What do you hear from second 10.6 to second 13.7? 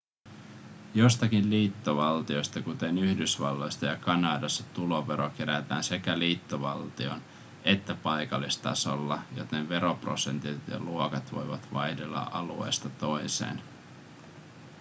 ja luokat voivat vaihdella alueesta toiseen